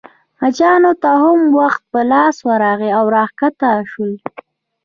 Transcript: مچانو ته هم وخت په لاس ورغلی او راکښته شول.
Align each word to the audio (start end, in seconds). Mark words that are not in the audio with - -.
مچانو 0.39 0.91
ته 1.01 1.11
هم 1.23 1.39
وخت 1.59 1.81
په 1.91 1.99
لاس 2.11 2.35
ورغلی 2.47 2.89
او 2.97 3.05
راکښته 3.15 3.69
شول. 3.91 4.11